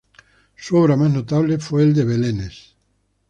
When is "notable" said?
1.11-1.59